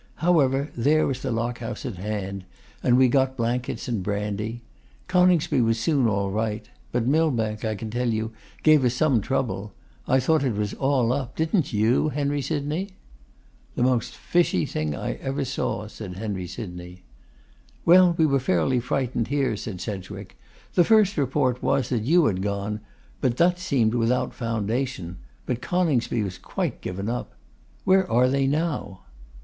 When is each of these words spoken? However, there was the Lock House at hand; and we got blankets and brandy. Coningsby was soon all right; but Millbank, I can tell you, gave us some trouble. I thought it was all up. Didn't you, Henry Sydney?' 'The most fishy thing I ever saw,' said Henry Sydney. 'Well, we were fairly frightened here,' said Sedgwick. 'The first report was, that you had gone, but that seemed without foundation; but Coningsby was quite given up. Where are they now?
However, 0.15 0.71
there 0.75 1.05
was 1.05 1.21
the 1.21 1.29
Lock 1.31 1.59
House 1.59 1.85
at 1.85 1.97
hand; 1.97 2.43
and 2.81 2.97
we 2.97 3.07
got 3.07 3.37
blankets 3.37 3.87
and 3.87 4.01
brandy. 4.01 4.63
Coningsby 5.07 5.61
was 5.61 5.79
soon 5.79 6.07
all 6.07 6.31
right; 6.31 6.67
but 6.91 7.05
Millbank, 7.05 7.63
I 7.63 7.75
can 7.75 7.91
tell 7.91 8.09
you, 8.11 8.31
gave 8.63 8.83
us 8.83 8.95
some 8.95 9.21
trouble. 9.21 9.73
I 10.07 10.19
thought 10.19 10.41
it 10.43 10.55
was 10.55 10.73
all 10.73 11.13
up. 11.13 11.35
Didn't 11.35 11.71
you, 11.71 12.09
Henry 12.09 12.41
Sydney?' 12.41 12.95
'The 13.75 13.83
most 13.83 14.15
fishy 14.15 14.65
thing 14.65 14.95
I 14.95 15.17
ever 15.17 15.45
saw,' 15.45 15.85
said 15.87 16.15
Henry 16.15 16.47
Sydney. 16.47 17.03
'Well, 17.85 18.15
we 18.17 18.25
were 18.25 18.39
fairly 18.39 18.79
frightened 18.79 19.27
here,' 19.27 19.55
said 19.55 19.79
Sedgwick. 19.79 20.35
'The 20.73 20.83
first 20.83 21.15
report 21.15 21.61
was, 21.61 21.89
that 21.89 22.05
you 22.05 22.25
had 22.25 22.41
gone, 22.41 22.79
but 23.19 23.37
that 23.37 23.59
seemed 23.59 23.93
without 23.93 24.33
foundation; 24.33 25.19
but 25.45 25.61
Coningsby 25.61 26.23
was 26.23 26.39
quite 26.39 26.81
given 26.81 27.07
up. 27.07 27.35
Where 27.85 28.09
are 28.11 28.27
they 28.27 28.47
now? 28.47 29.01